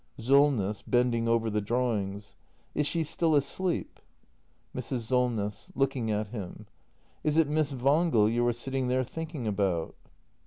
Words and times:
Solness. 0.17 0.81
[Bending 0.81 1.27
over 1.27 1.51
the 1.51 1.61
drawings.] 1.61 2.35
Is 2.73 2.87
she 2.87 3.03
still 3.03 3.35
asleep? 3.35 3.99
Mrs. 4.75 5.01
Solness. 5.01 5.71
[Looking 5.75 6.09
at 6.09 6.29
him.] 6.29 6.65
Is 7.23 7.37
it 7.37 7.47
Miss 7.47 7.71
Wangel 7.71 8.27
you 8.27 8.43
are 8.47 8.51
sitting 8.51 8.87
there 8.87 9.03
thinking 9.03 9.45
about? 9.45 9.95